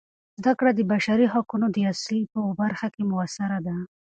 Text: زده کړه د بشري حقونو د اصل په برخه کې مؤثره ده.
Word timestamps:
زده 0.41 0.53
کړه 0.59 0.71
د 0.75 0.81
بشري 0.91 1.25
حقونو 1.33 1.65
د 1.71 1.77
اصل 1.91 2.17
په 2.33 2.39
برخه 2.61 2.87
کې 2.93 3.03
مؤثره 3.11 3.57
ده. 3.67 3.75